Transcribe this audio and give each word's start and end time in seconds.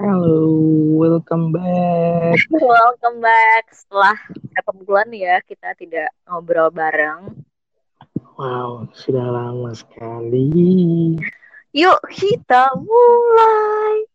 Halo, 0.00 0.48
welcome 0.96 1.52
back. 1.52 2.32
Welcome 2.56 3.20
back. 3.20 3.68
Setelah 3.68 4.16
berapa 4.32 4.72
bulan 4.80 5.12
ya 5.12 5.44
kita 5.44 5.76
tidak 5.76 6.08
ngobrol 6.24 6.72
bareng. 6.72 7.44
Wow, 8.40 8.88
sudah 8.96 9.28
lama 9.28 9.76
sekali. 9.76 11.20
Yuk 11.76 12.00
kita 12.16 12.72
mulai. 12.80 14.08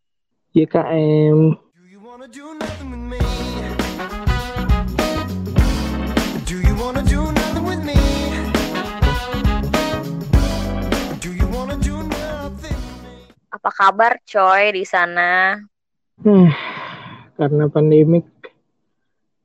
YKM. 0.57 1.53
Do 1.53 1.85
you 1.85 2.01
wanna 2.01 2.33
do 2.33 2.57
nothing 2.57 2.89
with 2.89 3.05
me? 3.05 3.21
Do 6.49 6.57
you 6.65 6.73
wanna 6.81 7.05
do 7.05 7.29
nothing 7.29 7.61
with 7.61 7.85
me? 7.85 8.01
Do 11.21 11.29
you 11.29 11.45
wanna 11.53 11.77
do 11.77 12.01
nothing 12.09 12.73
with 12.73 12.97
me? 13.05 13.29
Apa 13.53 13.69
kabar 13.69 14.17
coy 14.25 14.73
di 14.73 14.81
sana? 14.81 15.61
Hmm, 16.21 16.47
karena 17.35 17.67
pandemik 17.67 18.25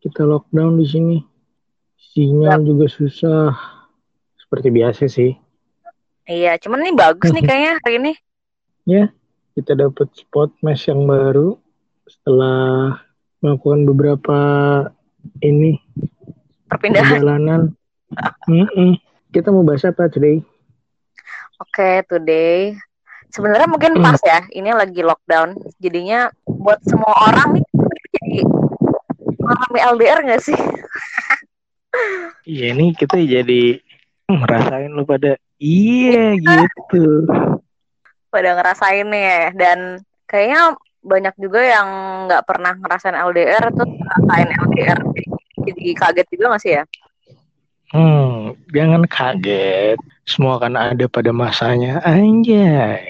kita 0.01 0.23
lockdown 0.23 0.79
di 0.79 0.87
sini. 0.87 1.19
Sinyal 2.11 2.67
juga 2.67 2.87
susah. 2.91 3.55
Seperti 4.39 4.69
biasa 4.71 5.07
sih. 5.07 5.31
Iya, 6.27 6.59
cuman 6.63 6.87
ini 6.87 6.93
bagus 6.95 7.31
nih 7.31 7.43
kayaknya 7.43 7.73
hari 7.83 7.95
ini. 7.99 8.13
Ya, 8.87 9.11
kita 9.55 9.79
dapat 9.79 10.11
spot 10.15 10.51
mesh 10.63 10.91
yang 10.91 11.07
baru 11.07 11.59
setelah 12.07 12.99
melakukan 13.39 13.87
beberapa 13.87 14.39
ini 15.43 15.79
Perpindahan. 16.71 17.19
perjalanan. 17.19 17.61
Mm-mm. 18.47 18.99
Kita 19.35 19.55
mau 19.55 19.63
bahas 19.63 19.87
apa 19.87 20.11
today? 20.11 20.43
Oke, 21.63 22.03
today. 22.11 22.75
Sebenarnya 23.31 23.69
mungkin 23.71 23.95
Hmm. 23.97 24.05
pas 24.05 24.21
ya, 24.21 24.43
ini 24.51 24.71
lagi 24.71 25.01
lockdown. 25.01 25.55
Jadinya 25.79 26.29
buat 26.45 26.83
semua 26.83 27.15
orang 27.31 27.57
nih 27.57 27.65
jadi 28.11 28.39
mengalami 29.39 29.81
LDR 29.97 30.19
gak 30.27 30.43
sih? 30.43 30.59
Iya 32.47 32.71
ini 32.71 32.95
kita 32.95 33.19
jadi 33.19 33.83
ngerasain 34.31 34.95
lu 34.95 35.03
pada 35.03 35.35
iya 35.59 36.39
gitu. 36.39 37.27
pada 38.31 38.55
ngerasain 38.55 39.11
nih 39.11 39.23
ya 39.27 39.43
dan 39.59 39.79
kayaknya 40.25 40.79
banyak 41.03 41.35
juga 41.35 41.61
yang 41.61 41.89
nggak 42.31 42.47
pernah 42.47 42.79
ngerasain 42.79 43.19
LDR 43.19 43.75
tuh 43.75 43.91
ngerasain 43.91 44.51
LDR 44.55 44.99
jadi 45.67 45.85
kaget 45.99 46.27
juga 46.31 46.45
gak 46.55 46.63
sih 46.63 46.73
ya 46.79 46.85
Hmm, 47.91 48.55
jangan 48.71 49.03
kaget. 49.11 49.99
Semua 50.23 50.63
kan 50.63 50.79
ada 50.79 51.11
pada 51.11 51.35
masanya. 51.35 51.99
Anjay. 52.07 53.03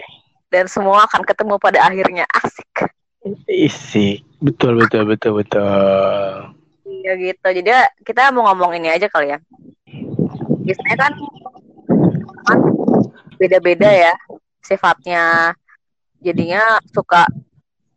Dan 0.50 0.66
semua 0.66 1.06
akan 1.06 1.22
ketemu 1.24 1.54
pada 1.56 1.86
akhirnya 1.86 2.26
asik 2.42 2.90
Isi. 3.46 4.24
Betul 4.40 4.80
betul 4.80 5.04
betul 5.04 5.32
betul. 5.44 6.56
iya 6.88 7.12
gitu 7.16 7.46
jadi 7.62 7.86
kita 8.02 8.32
mau 8.34 8.48
ngomong 8.50 8.76
ini 8.76 8.90
aja 8.90 9.06
kali 9.06 9.30
ya 9.32 9.38
biasanya 10.66 10.96
kan 10.98 11.12
kan 12.48 12.58
beda-beda 13.40 13.88
ya 13.88 14.12
sifatnya 14.60 15.54
jadinya 16.20 16.80
suka 16.92 17.24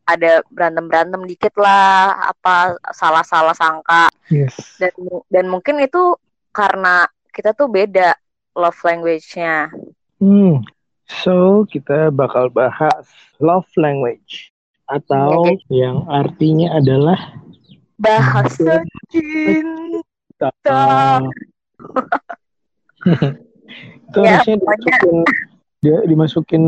ada 0.03 0.43
berantem-berantem 0.51 1.23
dikit 1.23 1.55
lah 1.55 2.27
apa 2.31 2.75
salah-salah 2.91 3.55
sangka 3.55 4.11
Yes. 4.27 4.55
dan 4.79 4.91
dan 5.31 5.45
mungkin 5.47 5.79
itu 5.79 6.15
karena 6.51 7.07
kita 7.33 7.55
tuh 7.57 7.65
beda 7.65 8.13
love 8.53 8.77
language-nya. 8.85 9.73
Hmm. 10.21 10.61
So, 11.21 11.69
kita 11.69 12.09
bakal 12.09 12.49
bahas 12.49 13.05
love 13.37 13.69
language 13.77 14.49
atau 14.89 15.45
yang 15.69 16.09
artinya 16.09 16.81
adalah 16.81 17.19
Bahasa 18.03 18.81
cinta. 19.13 20.49
itu 24.13 24.19
Ya, 24.21 24.37
harusnya 24.37 24.55
dimasukin, 24.61 25.17
dia 25.81 25.97
dimasukin 26.05 26.63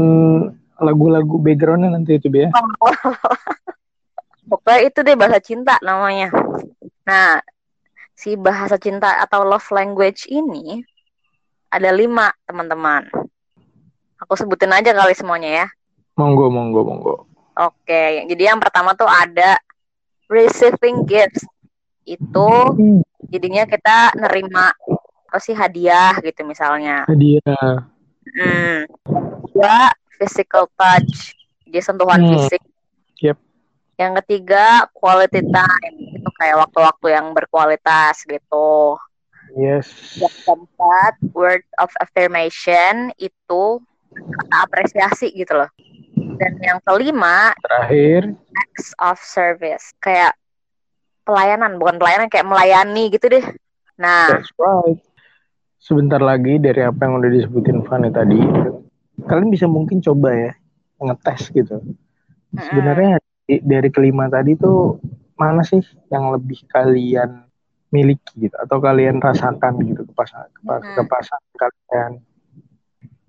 lagu-lagu 0.81 1.38
backgroundnya 1.38 1.94
nanti 1.94 2.18
itu 2.18 2.28
ya. 2.34 2.50
Pokoknya 4.46 4.80
itu 4.86 5.00
deh 5.02 5.16
bahasa 5.18 5.40
cinta 5.42 5.75
namanya. 5.81 6.30
Nah, 7.06 7.42
si 8.14 8.38
bahasa 8.38 8.78
cinta 8.81 9.22
atau 9.22 9.46
love 9.46 9.69
language 9.74 10.25
ini 10.30 10.81
ada 11.69 11.90
lima 11.94 12.31
teman-teman. 12.48 13.09
Aku 14.25 14.34
sebutin 14.34 14.74
aja 14.74 14.90
kali 14.90 15.13
semuanya 15.13 15.50
ya. 15.62 15.68
Monggo, 16.18 16.50
monggo, 16.50 16.81
monggo. 16.81 17.16
Oke, 17.53 18.25
jadi 18.25 18.50
yang 18.50 18.58
pertama 18.58 18.97
tuh 18.97 19.06
ada 19.06 19.62
receiving 20.25 21.06
gifts. 21.06 21.46
Itu 22.02 22.74
jadinya 23.30 23.69
kita 23.69 24.18
nerima 24.18 24.74
apa 25.30 25.38
sih 25.38 25.53
hadiah 25.53 26.18
gitu 26.25 26.41
misalnya. 26.41 27.06
hadiah. 27.06 27.86
Hmm. 28.25 28.90
Dua, 29.53 29.94
physical 30.18 30.66
touch. 30.74 31.38
Jadi 31.69 31.80
sentuhan 31.80 32.25
Hmm. 32.25 32.34
fisik. 32.34 32.66
Yep. 33.22 33.38
Yang 33.96 34.13
ketiga, 34.25 34.90
quality 34.92 35.46
time. 35.46 35.96
Itu 36.18 36.30
kayak 36.34 36.66
waktu-waktu 36.66 37.07
yang 37.13 37.30
berkualitas 37.31 38.25
gitu. 38.25 38.97
Yes. 39.53 40.18
Yang 40.18 40.36
keempat, 40.44 41.13
word 41.31 41.63
of 41.78 41.94
affirmation. 42.02 43.13
Itu 43.16 43.80
kata 44.16 44.56
apresiasi 44.66 45.31
gitu 45.36 45.53
loh. 45.56 45.70
Dan 46.36 46.59
yang 46.59 46.80
kelima, 46.84 47.56
Terakhir, 47.64 48.36
acts 48.56 48.92
of 49.00 49.20
service. 49.20 49.96
Kayak 50.00 50.36
pelayanan, 51.24 51.80
bukan 51.80 51.96
pelayanan, 52.00 52.28
kayak 52.28 52.48
melayani 52.48 53.12
gitu 53.12 53.28
deh. 53.31 53.46
Nah, 54.00 54.31
that's 54.36 54.52
right. 54.59 55.00
Sebentar 55.80 56.20
lagi 56.20 56.58
dari 56.58 56.81
apa 56.81 57.06
yang 57.06 57.22
udah 57.22 57.30
disebutin 57.30 57.86
Fanny 57.86 58.09
tadi, 58.09 58.42
kalian 59.30 59.54
bisa 59.54 59.70
mungkin 59.70 60.02
coba 60.02 60.34
ya 60.34 60.52
ngetes 61.00 61.54
gitu. 61.54 61.78
Sebenarnya 62.58 63.22
dari 63.46 63.90
kelima 63.94 64.25
tadi 64.31 64.58
tuh 64.58 64.98
mana 65.38 65.62
sih 65.62 65.84
yang 66.09 66.34
lebih 66.34 66.66
kalian 66.72 67.46
miliki 67.94 68.50
gitu 68.50 68.56
atau 68.58 68.81
kalian 68.81 69.22
rasakan 69.22 69.78
gitu 69.86 70.04
ke 70.08 70.14
pasangan 70.16 70.50
ke, 70.52 70.62
pas- 70.66 70.84
ke 70.84 71.02
pasangan 71.06 71.54
kalian. 71.56 72.12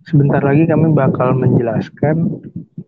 Sebentar 0.07 0.39
lagi 0.39 0.71
kami 0.71 0.95
bakal 0.95 1.35
menjelaskan 1.35 2.39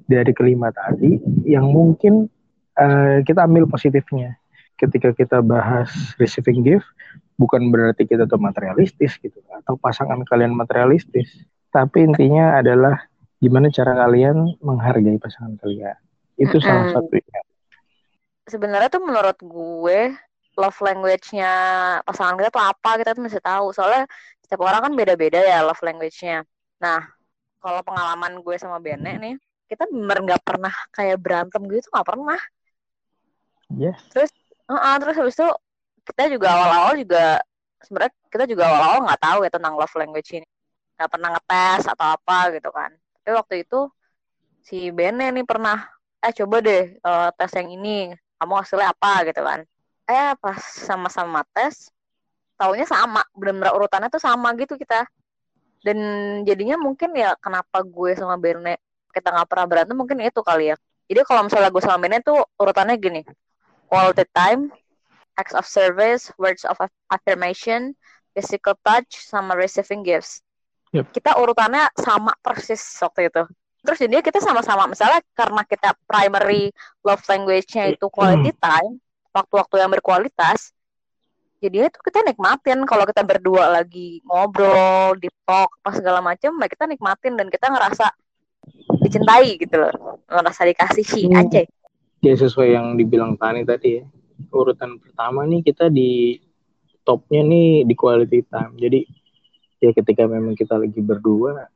dari 0.07 0.31
kelima 0.31 0.71
tadi 0.71 1.19
yang 1.43 1.67
mungkin 1.67 2.31
eh, 2.79 3.27
kita 3.27 3.43
ambil 3.43 3.67
positifnya. 3.67 4.39
Ketika 4.79 5.11
kita 5.11 5.43
bahas 5.43 5.91
receiving 6.23 6.63
gift 6.63 6.87
bukan 7.35 7.75
berarti 7.75 8.07
kita 8.07 8.31
tuh 8.31 8.39
materialistis 8.39 9.19
gitu 9.19 9.43
atau 9.51 9.75
pasangan 9.75 10.23
kalian 10.31 10.55
materialistis. 10.55 11.43
Tapi 11.75 12.07
intinya 12.07 12.63
adalah 12.63 13.03
gimana 13.43 13.67
cara 13.75 13.99
kalian 13.99 14.55
menghargai 14.63 15.19
pasangan 15.19 15.59
kalian. 15.59 15.99
Itu 16.39 16.63
salah 16.63 16.87
Mm-mm. 16.87 16.95
satunya. 16.95 17.41
Sebenarnya 18.47 18.89
tuh 18.95 19.03
menurut 19.03 19.39
gue 19.43 20.15
love 20.55 20.79
language-nya 20.79 21.53
pasangan 22.07 22.39
kita 22.39 22.55
tuh 22.55 22.63
apa 22.63 22.91
kita 23.03 23.11
tuh 23.19 23.23
mesti 23.27 23.43
tahu. 23.43 23.75
Soalnya 23.75 24.07
setiap 24.47 24.63
orang 24.63 24.87
kan 24.87 24.93
beda-beda 24.95 25.43
ya 25.43 25.67
love 25.67 25.83
language-nya 25.83 26.47
nah 26.79 27.03
kalau 27.59 27.83
pengalaman 27.83 28.39
gue 28.43 28.57
sama 28.57 28.79
Bene 28.79 29.19
nih 29.19 29.35
kita 29.69 29.85
bener 29.93 30.19
nggak 30.25 30.43
pernah 30.43 30.73
kayak 30.97 31.21
berantem 31.21 31.61
gitu 31.69 31.93
nggak 31.93 32.09
pernah. 32.09 32.41
Yes. 33.69 34.01
Heeh, 34.69 34.95
terus 35.01 35.17
habis 35.21 35.37
itu 35.37 35.49
kita 36.09 36.25
juga 36.33 36.49
awal-awal 36.57 36.93
juga 36.97 37.45
sebenarnya 37.85 38.13
kita 38.33 38.45
juga 38.49 38.63
awal-awal 38.65 38.99
nggak 39.05 39.21
tahu 39.21 39.39
ya 39.45 39.51
tentang 39.53 39.75
love 39.77 39.97
language 40.01 40.31
ini. 40.41 40.49
Nggak 40.97 41.11
pernah 41.13 41.29
ngetes 41.37 41.83
atau 41.85 42.07
apa 42.17 42.39
gitu 42.57 42.71
kan. 42.73 42.91
Tapi 42.97 43.33
waktu 43.37 43.55
itu 43.69 43.81
si 44.65 44.89
Bene 44.89 45.29
nih 45.29 45.45
pernah 45.45 45.85
eh 46.25 46.33
coba 46.33 46.65
deh 46.65 46.97
eh, 46.97 47.29
tes 47.37 47.53
yang 47.61 47.69
ini 47.69 48.17
kamu 48.41 48.55
hasilnya 48.65 48.89
apa? 48.97 49.29
gitu 49.29 49.45
kan. 49.45 49.61
Eh 50.09 50.33
pas 50.41 50.61
sama-sama 50.65 51.45
tes 51.53 51.93
taunya 52.57 52.89
sama 52.89 53.23
benar-benar 53.37 53.77
urutannya 53.77 54.09
tuh 54.11 54.19
sama 54.19 54.51
gitu 54.57 54.75
kita 54.75 55.07
dan 55.85 55.99
jadinya 56.43 56.77
mungkin 56.79 57.15
ya 57.15 57.35
kenapa 57.39 57.83
gue 57.83 58.15
sama 58.19 58.35
Bene 58.39 58.79
kita 59.15 59.31
nggak 59.35 59.49
pernah 59.49 59.67
berantem 59.67 59.97
mungkin 59.97 60.19
itu 60.23 60.41
kali 60.43 60.75
ya. 60.75 60.77
Jadi 61.09 61.21
kalau 61.25 61.49
misalnya 61.49 61.71
gue 61.73 61.83
sama 61.83 61.99
Bene 61.99 62.19
tuh 62.21 62.39
urutannya 62.61 62.95
gini. 63.01 63.23
Quality 63.89 64.25
time 64.37 64.69
acts 65.39 65.57
of 65.57 65.65
service 65.65 66.29
words 66.37 66.67
of 66.69 66.77
aff- 66.77 67.03
affirmation 67.09 67.97
physical 68.37 68.77
touch 68.85 69.19
sama 69.23 69.57
receiving 69.57 70.05
gifts. 70.05 70.43
Yep. 70.89 71.13
kita 71.13 71.37
urutannya 71.37 71.85
sama 72.01 72.33
persis 72.41 72.81
waktu 73.05 73.29
itu. 73.29 73.45
Terus 73.85 73.99
jadinya 74.01 74.25
kita 74.25 74.41
sama-sama 74.41 74.89
misalnya 74.89 75.21
karena 75.37 75.61
kita 75.69 75.93
primary 76.09 76.73
love 77.05 77.21
language-nya 77.29 77.93
itu 77.93 78.09
quality 78.09 78.57
time 78.57 78.97
waktu-waktu 79.37 79.85
yang 79.85 79.93
berkualitas 79.93 80.73
jadinya 81.59 81.91
itu 81.91 81.99
kita 82.01 82.23
nikmatin 82.23 82.87
kalau 82.87 83.05
kita 83.05 83.23
berdua 83.27 83.71
lagi 83.71 84.23
ngobrol 84.23 85.19
di 85.19 85.27
talk 85.43 85.71
apa 85.83 85.91
segala 85.99 86.23
macam 86.23 86.55
ya 86.59 86.67
kita 86.71 86.85
nikmatin 86.87 87.35
dan 87.35 87.51
kita 87.51 87.67
ngerasa 87.71 88.07
dicintai 89.03 89.59
gitu 89.59 89.77
loh. 89.79 90.23
Ngerasa 90.31 90.63
dikasihi 90.71 91.31
Hmm. 91.31 91.41
aja 91.43 91.63
ya 92.19 92.35
sesuai 92.35 92.75
yang 92.75 92.87
dibilang 92.99 93.39
Tani 93.39 93.63
tadi 93.63 94.03
ya. 94.03 94.05
Urutan 94.55 94.99
pertama 95.03 95.47
nih 95.47 95.67
kita 95.67 95.91
di 95.91 96.39
topnya 97.03 97.43
nih 97.43 97.83
di 97.87 97.95
quality 97.95 98.47
time. 98.47 98.75
Jadi 98.79 99.01
ya 99.83 99.91
ketika 99.95 100.27
memang 100.27 100.55
kita 100.59 100.79
lagi 100.79 100.99
berdua 100.99 101.71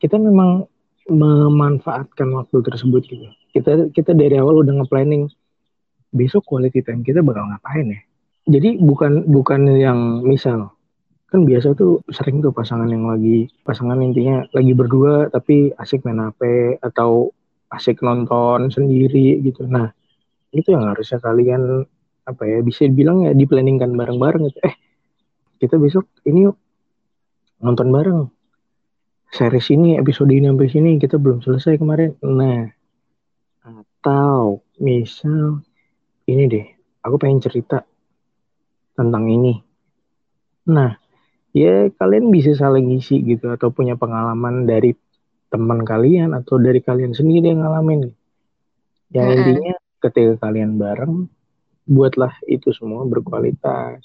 kita 0.00 0.16
memang 0.16 0.64
memanfaatkan 1.04 2.32
waktu 2.32 2.56
tersebut 2.64 3.04
gitu. 3.04 3.28
Kita 3.52 3.92
kita 3.92 4.16
dari 4.16 4.40
awal 4.40 4.64
udah 4.64 4.80
nge-planning 4.80 5.28
besok 6.14 6.46
quality 6.46 6.80
time 6.80 7.02
kita 7.02 7.20
bakal 7.20 7.42
ngapain 7.50 7.90
ya 7.90 8.00
jadi 8.44 8.76
bukan 8.76 9.24
bukan 9.28 9.60
yang 9.80 10.20
misal. 10.20 10.76
Kan 11.32 11.48
biasa 11.48 11.74
tuh 11.74 12.04
sering 12.14 12.38
tuh 12.44 12.54
pasangan 12.54 12.86
yang 12.86 13.10
lagi 13.10 13.50
pasangan 13.66 13.98
intinya 13.98 14.46
lagi 14.54 14.72
berdua 14.76 15.32
tapi 15.34 15.74
asik 15.74 16.06
main 16.06 16.22
HP 16.22 16.40
atau 16.78 17.34
asik 17.72 18.04
nonton 18.04 18.70
sendiri 18.70 19.42
gitu. 19.42 19.66
Nah 19.66 19.90
itu 20.54 20.70
yang 20.70 20.86
harusnya 20.86 21.18
kalian 21.18 21.82
apa 22.24 22.42
ya 22.46 22.62
bisa 22.62 22.86
dibilang 22.86 23.26
ya 23.26 23.32
diplanningkan 23.34 23.96
bareng-bareng 23.96 24.42
gitu. 24.52 24.60
Eh 24.62 24.74
kita 25.58 25.80
besok 25.80 26.06
ini 26.28 26.46
yuk 26.46 26.56
nonton 27.64 27.90
bareng. 27.90 28.20
Series 29.34 29.66
ini 29.74 29.98
episode 29.98 30.30
ini 30.30 30.46
sampai 30.46 30.70
sini 30.70 30.90
kita 31.02 31.18
belum 31.18 31.42
selesai 31.42 31.80
kemarin. 31.80 32.14
Nah 32.22 32.70
atau 33.64 34.60
misal 34.78 35.64
ini 36.30 36.44
deh 36.46 36.66
aku 37.02 37.16
pengen 37.18 37.40
cerita 37.42 37.82
tentang 38.94 39.28
ini 39.28 39.60
nah 40.64 40.96
ya 41.52 41.92
kalian 41.94 42.32
bisa 42.32 42.56
saling 42.56 42.90
ngisi 42.90 43.20
gitu 43.22 43.52
atau 43.52 43.70
punya 43.70 43.94
pengalaman 43.94 44.64
dari 44.64 44.96
teman 45.52 45.86
kalian 45.86 46.34
atau 46.34 46.58
dari 46.58 46.82
kalian 46.82 47.14
sendiri 47.14 47.52
yang 47.54 47.62
ngalamin 47.62 48.10
yang 49.14 49.30
intinya 49.30 49.74
ketika 50.02 50.48
kalian 50.48 50.74
bareng 50.74 51.30
buatlah 51.84 52.32
itu 52.48 52.72
semua 52.72 53.04
berkualitas. 53.04 54.02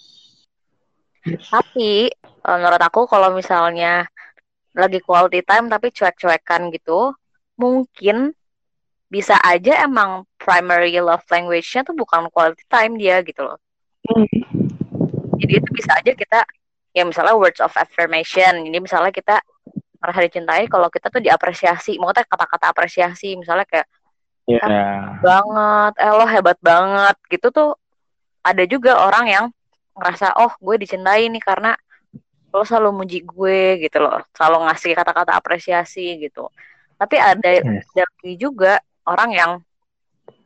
Tapi 1.24 2.12
eh, 2.12 2.58
menurut 2.60 2.80
aku 2.80 3.08
kalau 3.08 3.34
misalnya 3.36 4.08
lagi 4.76 5.00
quality 5.04 5.44
time 5.44 5.68
tapi 5.68 5.92
cuek-cuekan 5.92 6.72
gitu, 6.72 7.16
mungkin 7.60 8.36
bisa 9.10 9.42
aja 9.42 9.82
emang 9.82 10.30
primary 10.38 10.94
love 11.02 11.26
language-nya 11.26 11.82
tuh 11.82 11.98
bukan 11.98 12.30
quality 12.30 12.64
time 12.70 12.96
dia 13.02 13.20
gitu 13.26 13.42
loh. 13.42 13.58
Jadi 15.40 15.54
itu 15.64 15.70
bisa 15.72 15.96
aja 15.96 16.12
kita 16.12 16.40
ya 16.92 17.04
misalnya 17.08 17.36
words 17.40 17.64
of 17.64 17.72
affirmation. 17.80 18.68
Jadi 18.68 18.78
misalnya 18.84 19.12
kita 19.16 19.40
merasa 20.00 20.20
dicintai 20.24 20.68
kalau 20.68 20.88
kita 20.92 21.08
tuh 21.08 21.24
diapresiasi. 21.24 21.96
Maksudnya 22.00 22.26
kata-kata 22.28 22.72
apresiasi 22.72 23.36
misalnya 23.40 23.68
kayak 23.68 23.88
ya 24.50 24.66
banget, 25.22 25.94
eh 26.02 26.12
lo 26.12 26.26
hebat 26.26 26.58
banget 26.58 27.16
gitu 27.30 27.54
tuh 27.54 27.70
ada 28.42 28.64
juga 28.66 28.98
orang 28.98 29.26
yang 29.30 29.46
ngerasa 29.94 30.34
oh 30.42 30.50
gue 30.58 30.76
dicintai 30.80 31.30
nih 31.30 31.44
karena 31.44 31.78
lo 32.50 32.66
selalu 32.66 33.04
muji 33.06 33.22
gue 33.22 33.86
gitu 33.86 34.02
loh, 34.02 34.26
selalu 34.34 34.66
ngasih 34.66 34.98
kata-kata 34.98 35.38
apresiasi 35.38 36.18
gitu. 36.18 36.50
Tapi 36.98 37.16
ada, 37.22 37.62
Yes. 37.62 37.86
lagi 37.94 38.34
juga 38.42 38.82
orang 39.06 39.30
yang 39.38 39.52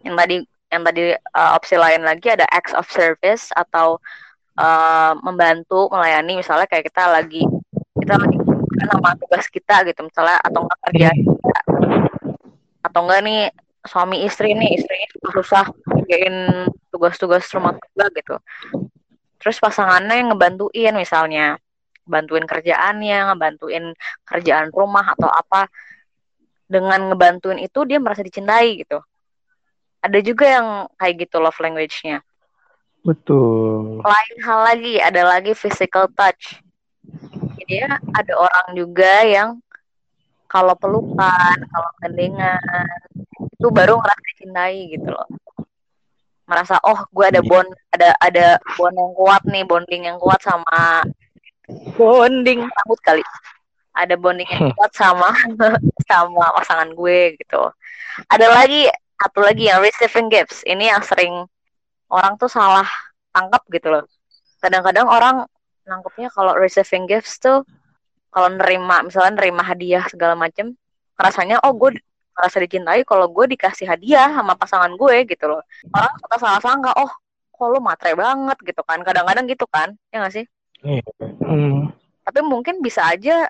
yang 0.04 0.16
tadi 0.19 0.36
yang 0.68 0.84
tadi 0.84 1.04
uh, 1.16 1.51
opsi 1.56 1.80
lain 1.80 2.04
lagi 2.04 2.28
ada 2.34 2.44
acts 2.51 2.75
of 2.75 2.84
service 2.92 3.54
atau 3.56 4.01
uh, 4.57 5.13
membantu 5.21 5.89
melayani 5.89 6.39
misalnya 6.39 6.67
kayak 6.69 6.89
kita 6.89 7.03
lagi 7.09 7.44
kita 7.97 8.15
lagi 8.19 8.38
nama 8.83 9.15
tugas 9.17 9.45
kita 9.47 9.85
gitu 9.88 10.05
misalnya 10.05 10.38
atau 10.44 10.65
enggak 10.65 10.79
kerja 10.89 11.09
kita 11.13 11.59
atau 12.83 13.00
enggak 13.07 13.21
nih 13.25 13.41
suami 13.83 14.23
istri 14.23 14.55
nih 14.55 14.79
istrinya 14.79 15.07
susah 15.33 15.65
ngerjain 15.88 16.67
tugas-tugas 16.88 17.44
rumah 17.51 17.75
tangga 17.75 18.07
gitu. 18.15 18.35
Terus 19.44 19.59
pasangannya 19.59 20.23
yang 20.23 20.29
ngebantuin 20.31 20.95
misalnya 20.95 21.59
bantuin 22.03 22.44
kerjaannya 22.44 23.31
ngebantuin 23.31 23.95
kerjaan 24.27 24.71
rumah 24.71 25.15
atau 25.15 25.27
apa 25.31 25.71
dengan 26.67 27.11
ngebantuin 27.11 27.59
itu 27.59 27.83
dia 27.83 27.99
merasa 27.99 28.23
dicintai 28.23 28.83
gitu. 28.83 29.03
Ada 30.03 30.19
juga 30.19 30.45
yang 30.47 30.67
kayak 30.99 31.27
gitu 31.27 31.39
love 31.39 31.59
language-nya 31.59 32.23
betul. 33.03 34.00
Lain 34.01 34.35
hal 34.41 34.59
lagi 34.63 34.94
ada 34.97 35.21
lagi 35.27 35.51
physical 35.53 36.07
touch. 36.15 36.63
Jadi 37.59 37.83
ya 37.83 38.00
ada 38.15 38.33
orang 38.35 38.67
juga 38.75 39.13
yang 39.27 39.50
kalau 40.47 40.77
pelukan 40.77 41.57
kalau 41.71 41.89
gandengan 42.00 42.88
itu 43.33 43.67
baru 43.73 43.97
ngerasa 43.97 44.23
dicintai 44.33 44.79
gitu 44.94 45.09
loh. 45.09 45.27
Merasa 46.45 46.77
oh 46.83 47.00
gue 47.09 47.25
ada 47.25 47.41
bond 47.41 47.67
ada 47.89 48.13
ada 48.21 48.59
bond 48.77 48.94
yang 48.94 49.11
kuat 49.17 49.41
nih 49.49 49.63
bonding 49.65 50.03
yang 50.06 50.17
kuat 50.21 50.39
sama 50.45 51.01
bonding 51.97 52.63
rambut 52.67 52.99
kali. 53.01 53.23
Ada 53.97 54.13
bonding 54.19 54.47
yang 54.47 54.69
kuat 54.77 54.91
sama 54.94 55.33
sama 56.11 56.45
pasangan 56.61 56.94
gue 56.94 57.35
gitu. 57.39 57.63
Ada 58.29 58.47
lagi 58.51 58.91
satu 59.17 59.39
lagi 59.41 59.71
yang 59.71 59.79
receiving 59.79 60.27
gifts. 60.29 60.61
Ini 60.67 60.94
yang 60.94 61.01
sering 61.01 61.47
orang 62.13 62.38
tuh 62.38 62.45
salah 62.45 62.86
tangkap 63.33 63.65
gitu 63.74 63.89
loh. 63.89 64.06
Kadang-kadang 64.62 65.10
orang 65.10 65.36
nangkepnya 65.89 66.30
kalau 66.30 66.54
receiving 66.56 67.10
gifts 67.10 67.42
tuh 67.42 67.65
kalau 68.30 68.50
nerima 68.54 69.04
misalnya 69.04 69.42
nerima 69.42 69.65
hadiah 69.65 70.06
segala 70.07 70.38
macem 70.38 70.74
rasanya 71.19 71.60
oh 71.65 71.75
gue 71.75 72.00
merasa 72.33 72.57
dicintai 72.63 73.04
kalau 73.06 73.30
gue 73.30 73.45
dikasih 73.51 73.86
hadiah 73.86 74.31
sama 74.31 74.54
pasangan 74.56 74.94
gue 74.94 75.25
gitu 75.25 75.45
loh. 75.50 75.62
Orang 75.92 76.13
suka 76.21 76.36
salah 76.38 76.62
sangka 76.62 76.94
oh 77.01 77.12
kok 77.54 77.68
lo 77.69 77.81
matre 77.81 78.13
banget 78.13 78.57
gitu 78.62 78.81
kan. 78.86 79.01
Kadang-kadang 79.01 79.45
gitu 79.50 79.66
kan 79.69 79.98
ya 80.13 80.21
gak 80.21 80.33
sih? 80.38 80.45
Hmm. 80.83 81.88
tapi 82.27 82.44
mungkin 82.44 82.83
bisa 82.83 83.07
aja 83.07 83.48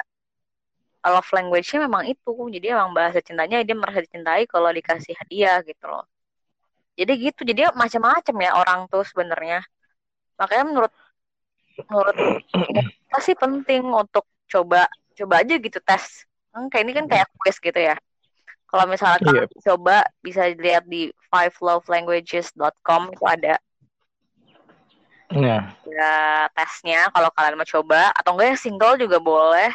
love 1.02 1.30
language-nya 1.34 1.90
memang 1.90 2.06
itu. 2.06 2.34
Jadi 2.54 2.66
emang 2.74 2.94
bahasa 2.94 3.20
cintanya 3.26 3.66
dia 3.66 3.76
merasa 3.78 4.06
dicintai 4.06 4.46
kalau 4.46 4.70
dikasih 4.70 5.18
hadiah 5.18 5.62
gitu 5.66 5.86
loh 5.90 6.06
jadi 6.94 7.14
gitu 7.18 7.42
jadi 7.42 7.74
macam-macam 7.74 8.36
ya 8.38 8.52
orang 8.54 8.80
tuh 8.90 9.02
sebenarnya. 9.06 9.66
Makanya 10.38 10.66
menurut 10.70 10.94
menurut 11.90 12.18
kita 12.54 13.20
sih 13.22 13.36
penting 13.38 13.82
untuk 13.90 14.26
coba 14.50 14.86
coba 15.18 15.34
aja 15.42 15.56
gitu 15.58 15.80
tes. 15.82 16.26
Hmm, 16.54 16.70
kayak 16.70 16.84
ini 16.86 16.94
kan 16.94 17.06
kayak 17.10 17.28
quiz 17.42 17.58
gitu 17.58 17.80
ya. 17.82 17.98
Kalau 18.70 18.86
misalnya 18.90 19.22
kalian 19.22 19.50
coba 19.62 20.06
bisa 20.22 20.50
dilihat 20.54 20.86
di 20.90 21.10
fivelovelanguages.com 21.30 23.02
itu 23.14 23.26
ada. 23.26 23.56
Nah 25.34 25.74
ada 25.94 26.50
tesnya 26.58 27.10
kalau 27.14 27.30
kalian 27.34 27.58
mau 27.58 27.68
coba. 27.70 28.10
Atau 28.18 28.34
enggak 28.38 28.48
yang 28.54 28.62
single 28.62 28.96
juga 28.98 29.18
boleh. 29.22 29.70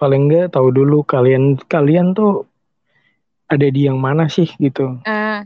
Paling 0.00 0.28
enggak 0.28 0.56
tahu 0.56 0.72
dulu 0.72 1.04
kalian 1.04 1.60
kalian 1.68 2.16
tuh 2.16 2.48
ada 3.48 3.68
di 3.68 3.84
yang 3.84 4.00
mana 4.00 4.28
sih 4.32 4.48
gitu. 4.56 4.96
Hmm, 5.04 5.44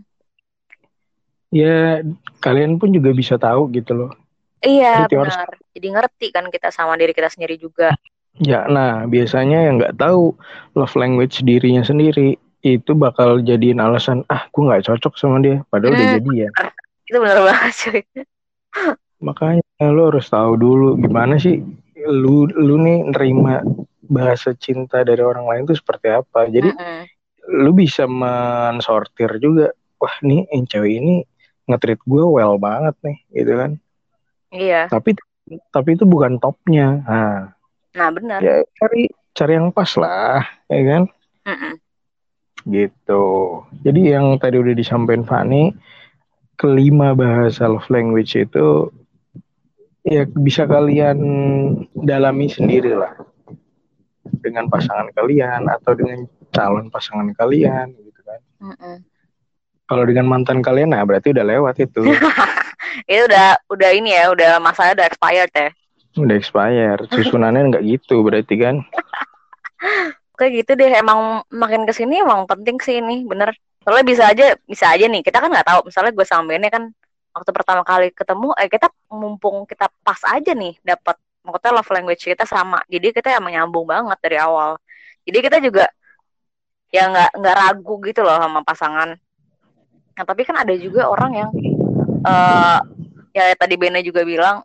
ya 1.50 2.02
kalian 2.38 2.76
pun 2.76 2.90
juga 2.90 3.10
bisa 3.12 3.36
tahu 3.36 3.70
gitu 3.72 3.92
loh. 3.94 4.10
Iya 4.60 5.06
harus- 5.06 5.36
benar. 5.36 5.50
jadi 5.76 5.88
ngerti 5.92 6.26
kan 6.32 6.44
kita 6.48 6.72
sama 6.72 6.96
diri 6.96 7.12
kita 7.12 7.28
sendiri 7.28 7.54
juga. 7.60 7.92
Ya 8.36 8.68
nah 8.68 9.04
biasanya 9.06 9.64
yang 9.64 9.80
nggak 9.80 9.96
tahu 9.96 10.36
love 10.74 10.96
language 10.96 11.40
dirinya 11.40 11.80
sendiri 11.80 12.36
itu 12.60 12.92
bakal 12.92 13.40
jadiin 13.40 13.78
alasan 13.78 14.26
ah 14.26 14.48
gue 14.50 14.62
nggak 14.64 14.84
cocok 14.90 15.14
sama 15.16 15.38
dia. 15.40 15.62
Padahal 15.70 15.94
udah 15.94 16.06
Hmm. 16.06 16.16
jadian 16.20 16.52
itu 17.06 17.16
benar 17.22 17.38
banget 17.46 17.72
cuy. 17.78 18.00
Makanya 19.22 19.62
lu 19.88 20.02
harus 20.12 20.26
tahu 20.28 20.58
dulu 20.58 21.00
gimana 21.00 21.38
sih 21.38 21.62
lu 22.06 22.44
lu 22.50 22.76
nih 22.76 23.08
nerima 23.14 23.64
bahasa 24.06 24.52
cinta 24.54 25.02
dari 25.02 25.22
orang 25.22 25.46
lain 25.46 25.62
itu 25.70 25.78
seperti 25.78 26.12
apa. 26.12 26.46
Jadi 26.46 26.70
Mm-mm. 26.70 27.02
lu 27.62 27.70
bisa 27.72 28.04
mensortir 28.04 29.38
juga 29.38 29.70
wah 29.96 30.16
nih 30.20 30.44
yang 30.50 30.64
cewek 30.66 30.92
ini 31.00 31.16
nge-treat 31.66 32.00
gue 32.06 32.25
well 32.25 32.56
banget 32.56 32.94
nih 33.02 33.18
gitu 33.35 33.52
kan. 33.58 33.70
Iya. 34.54 34.87
Tapi 34.90 35.18
tapi 35.70 35.88
itu 35.94 36.06
bukan 36.06 36.38
topnya. 36.38 37.02
Nah. 37.06 37.40
Nah 37.96 38.08
benar 38.11 38.38
ya 38.42 38.62
cari 38.78 39.11
cari 39.35 39.52
yang 39.54 39.70
pas 39.75 39.90
lah 39.99 40.42
ya 40.70 40.82
kan? 40.87 41.02
Mm-mm. 41.46 41.75
gitu. 42.66 43.26
Jadi 43.87 44.11
yang 44.11 44.35
tadi 44.42 44.58
udah 44.58 44.75
disampaikan 44.75 45.23
Fani 45.23 45.70
kelima 46.58 47.14
bahasa 47.14 47.70
love 47.70 47.87
language 47.92 48.35
itu 48.35 48.90
ya 50.02 50.26
bisa 50.26 50.66
kalian 50.66 51.18
dalami 51.94 52.50
sendiri 52.50 52.94
lah. 52.99 53.14
Dengan 54.26 54.66
pasangan 54.66 55.14
kalian 55.14 55.70
atau 55.70 55.94
dengan 55.94 56.26
calon 56.50 56.90
pasangan 56.90 57.30
kalian 57.38 57.94
gitu 57.94 58.20
kan. 58.26 58.40
Mm-mm. 58.58 58.96
Kalau 59.86 60.02
dengan 60.02 60.26
mantan 60.26 60.60
kalian 60.60 60.90
nah 60.90 61.02
berarti 61.06 61.30
udah 61.30 61.46
lewat 61.46 61.74
itu. 61.78 62.02
Itu 63.10 63.22
udah 63.30 63.58
udah 63.70 63.90
ini 63.94 64.10
ya 64.14 64.34
udah 64.34 64.58
masanya 64.58 65.02
udah 65.02 65.06
expired 65.06 65.52
ya. 65.54 65.68
Udah 66.18 66.36
expired. 66.36 67.06
Susunannya 67.14 67.74
nggak 67.74 67.84
gitu 67.86 68.22
berarti 68.26 68.54
kan? 68.58 68.82
Kayak 70.38 70.52
gitu 70.62 70.72
deh. 70.74 70.90
Emang 70.90 71.46
makin 71.54 71.86
ke 71.86 71.92
sini 71.94 72.18
emang 72.20 72.50
penting 72.50 72.82
sih 72.82 72.98
ini 72.98 73.22
bener. 73.24 73.54
Soalnya 73.86 74.04
bisa 74.04 74.22
aja 74.26 74.46
bisa 74.66 74.90
aja 74.90 75.06
nih. 75.06 75.22
Kita 75.22 75.38
kan 75.38 75.54
nggak 75.54 75.66
tahu. 75.66 75.80
Misalnya 75.86 76.12
gue 76.12 76.26
sama 76.26 76.44
Bene 76.50 76.66
kan 76.66 76.90
waktu 77.36 77.50
pertama 77.52 77.84
kali 77.84 78.10
ketemu 78.10 78.56
eh 78.56 78.68
kita 78.72 78.88
mumpung 79.12 79.68
kita 79.68 79.92
pas 80.00 80.18
aja 80.24 80.56
nih 80.56 80.72
dapat 80.80 81.20
maksudnya 81.44 81.72
love 81.78 81.92
language 81.94 82.22
kita 82.26 82.42
sama. 82.42 82.82
Jadi 82.90 83.14
kita 83.14 83.38
emang 83.38 83.54
nyambung 83.54 83.86
banget 83.86 84.18
dari 84.18 84.38
awal. 84.40 84.80
Jadi 85.22 85.38
kita 85.42 85.58
juga 85.62 85.86
ya 86.90 87.06
nggak 87.12 87.30
nggak 87.38 87.54
ragu 87.54 87.94
gitu 88.02 88.20
loh 88.22 88.38
sama 88.38 88.62
pasangan 88.62 89.18
nah 90.16 90.25
tapi 90.25 90.42
kan 90.49 90.56
ada 90.56 90.73
juga 90.75 91.12
orang 91.12 91.32
yang 91.37 91.50
eh 92.25 92.78
ya 93.37 93.52
tadi 93.52 93.76
Bene 93.76 94.00
juga 94.00 94.25
bilang 94.25 94.64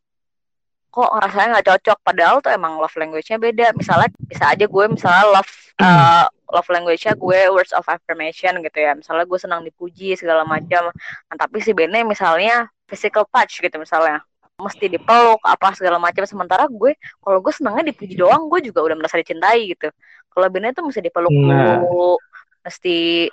kok 0.91 1.07
rasanya 1.07 1.59
nggak 1.59 1.67
cocok? 1.71 1.97
Padahal 2.03 2.37
tuh 2.43 2.51
emang 2.51 2.75
love 2.75 2.93
language-nya 2.99 3.39
beda. 3.39 3.71
Misalnya 3.79 4.11
bisa 4.27 4.51
aja 4.51 4.67
gue 4.67 4.85
misalnya 4.91 5.23
love 5.39 5.53
eh, 5.79 6.25
love 6.51 6.67
language-nya 6.67 7.15
gue 7.15 7.39
words 7.47 7.71
of 7.71 7.87
affirmation 7.87 8.59
gitu 8.59 8.77
ya. 8.83 8.91
Misalnya 8.91 9.23
gue 9.23 9.39
senang 9.39 9.63
dipuji 9.63 10.19
segala 10.19 10.43
macam. 10.43 10.91
Nah, 11.31 11.35
tapi 11.39 11.63
si 11.63 11.71
Bene 11.71 12.03
misalnya 12.03 12.67
physical 12.91 13.23
touch 13.31 13.63
gitu 13.63 13.75
misalnya. 13.79 14.19
Mesti 14.59 14.91
dipeluk 14.91 15.39
apa 15.47 15.71
segala 15.79 15.95
macam. 15.95 16.27
Sementara 16.27 16.67
gue 16.67 16.91
kalau 17.23 17.39
gue 17.39 17.53
senangnya 17.55 17.87
dipuji 17.95 18.19
doang 18.19 18.51
gue 18.51 18.59
juga 18.59 18.83
udah 18.83 18.95
merasa 18.99 19.15
dicintai 19.15 19.71
gitu. 19.71 19.87
Kalau 20.27 20.47
Bene 20.51 20.75
tuh 20.75 20.83
mesti 20.91 20.99
dipeluk 20.99 21.31
Nah. 21.31 21.79
dulu 21.79 22.19
mesti 22.61 23.31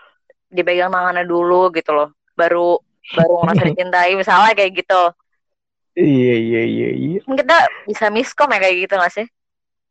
dipegang 0.49 0.93
tangannya 0.93 1.25
dulu 1.29 1.69
gitu 1.73 1.93
loh 1.93 2.09
baru 2.37 2.81
baru 3.13 3.33
ngerasa 3.45 3.63
dicintai 3.73 4.13
misalnya 4.17 4.53
kayak 4.57 4.73
gitu 4.85 5.03
Iya 5.99 6.35
iya 6.39 6.63
iya 6.63 6.89
iya. 6.95 7.19
Kita 7.27 7.59
bisa 7.83 8.07
miskom 8.07 8.47
ya 8.55 8.63
kayak 8.63 8.77
gitu 8.87 8.95
gak 9.03 9.11
sih 9.19 9.27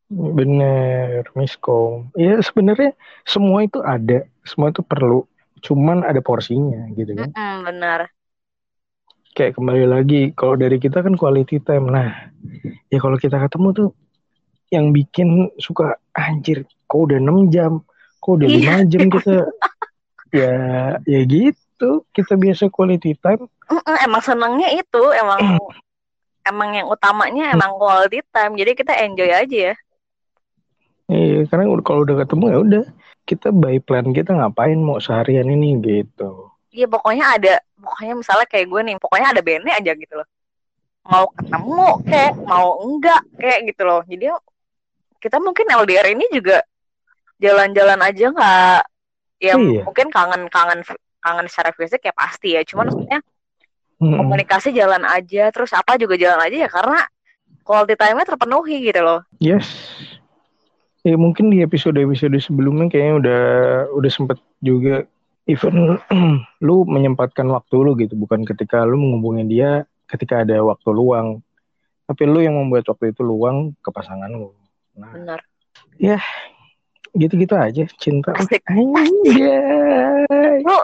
Bener, 0.07 1.27
miskom. 1.35 2.07
Ya 2.15 2.39
sebenarnya 2.39 2.95
semua 3.27 3.67
itu 3.67 3.83
ada, 3.83 4.23
semua 4.47 4.71
itu 4.71 4.79
perlu. 4.79 5.27
Cuman 5.59 6.07
ada 6.07 6.23
porsinya 6.23 6.87
gitu 6.95 7.11
kan. 7.11 7.27
Mm-mm, 7.35 7.67
benar 7.67 8.07
Kayak 9.35 9.59
kembali 9.59 9.85
lagi, 9.85 10.21
kalau 10.31 10.55
dari 10.55 10.79
kita 10.79 11.03
kan 11.03 11.13
quality 11.19 11.59
time. 11.59 11.91
Nah, 11.91 12.31
ya 12.87 12.97
kalau 13.03 13.19
kita 13.19 13.35
ketemu 13.35 13.67
tuh 13.75 13.89
yang 14.71 14.95
bikin 14.95 15.51
suka 15.59 15.99
anjir, 16.15 16.63
kok 16.87 16.99
udah 17.11 17.19
6 17.19 17.51
jam, 17.51 17.83
kok 18.23 18.31
udah 18.39 18.47
Iya. 18.47 18.57
5 18.57 18.75
jam 18.87 19.03
kita. 19.11 19.35
ya, 20.37 20.57
ya 21.03 21.21
gitu. 21.25 22.05
Kita 22.13 22.37
biasa 22.37 22.69
quality 22.69 23.17
time. 23.17 23.49
Emang 24.05 24.23
senengnya 24.23 24.69
itu 24.73 25.03
emang 25.17 25.39
emang 26.47 26.69
yang 26.71 26.87
utamanya 26.87 27.51
emang 27.51 27.75
quality 27.75 28.23
time 28.31 28.55
jadi 28.55 28.71
kita 28.71 28.93
enjoy 29.03 29.31
aja 29.31 29.59
ya 29.73 29.75
Iya, 31.07 31.47
karena 31.47 31.71
kalau 31.87 32.03
udah 32.03 32.19
ketemu 32.27 32.45
ya 32.51 32.57
udah 32.59 32.85
kita 33.23 33.47
by 33.55 33.79
plan 33.79 34.11
kita 34.11 34.35
ngapain 34.35 34.75
mau 34.75 34.99
seharian 34.99 35.47
ini 35.47 35.79
gitu. 35.79 36.51
iya 36.71 36.83
pokoknya 36.87 37.25
ada 37.39 37.53
pokoknya 37.79 38.13
misalnya 38.19 38.47
kayak 38.47 38.67
gue 38.67 38.81
nih 38.91 38.95
pokoknya 38.99 39.27
ada 39.31 39.41
bandnya 39.43 39.73
aja 39.79 39.91
gitu 39.95 40.13
loh 40.19 40.27
mau 41.07 41.31
ketemu 41.31 41.87
kayak 42.03 42.33
mau 42.43 42.67
enggak 42.83 43.21
kayak 43.39 43.59
gitu 43.71 43.81
loh 43.87 44.03
jadi 44.03 44.35
kita 45.23 45.39
mungkin 45.39 45.65
LDR 45.71 46.11
ini 46.11 46.27
juga 46.27 46.59
jalan-jalan 47.39 47.99
aja 48.03 48.25
nggak 48.27 48.81
ya 49.37 49.53
Iya. 49.55 49.85
mungkin 49.85 50.09
kangen 50.09 50.49
kangen 50.49 50.81
kangen 51.21 51.47
secara 51.49 51.71
fisik 51.73 52.01
ya 52.01 52.13
pasti 52.13 52.57
ya 52.57 52.61
cuman 52.65 52.89
maksudnya 52.89 53.19
Mm-mm. 53.97 54.17
komunikasi 54.17 54.73
jalan 54.73 55.01
aja 55.03 55.49
terus 55.49 55.73
apa 55.73 55.97
juga 55.97 56.17
jalan 56.17 56.41
aja 56.41 56.65
ya 56.65 56.69
karena 56.69 57.05
quality 57.61 57.97
time-nya 57.97 58.25
terpenuhi 58.25 58.81
gitu 58.85 59.01
loh 59.01 59.21
Yes. 59.37 59.67
Ya 61.05 61.15
mungkin 61.15 61.47
di 61.47 61.63
episode-episode 61.63 62.35
sebelumnya 62.43 62.91
kayaknya 62.91 63.15
udah 63.15 63.43
udah 63.95 64.11
sempet 64.11 64.43
juga 64.59 65.07
even 65.47 65.95
lu 66.67 66.83
menyempatkan 66.83 67.47
waktu 67.47 67.75
lu 67.79 67.95
gitu, 67.95 68.19
bukan 68.19 68.43
ketika 68.43 68.83
lu 68.83 68.99
menghubungi 68.99 69.47
dia 69.47 69.87
ketika 70.11 70.43
ada 70.43 70.59
waktu 70.59 70.89
luang. 70.91 71.39
Tapi 72.11 72.27
lu 72.27 72.43
yang 72.43 72.59
membuat 72.59 72.91
waktu 72.91 73.15
itu 73.15 73.23
luang 73.23 73.71
ke 73.79 73.87
pasangan 73.87 74.27
lu. 74.27 74.51
Nah, 74.99 75.15
benar 75.15 75.39
gitu-gitu 77.17 77.53
aja 77.57 77.83
cinta. 77.97 78.31
Asik. 78.37 78.61
Anjay. 78.69 80.61
lu 80.61 80.77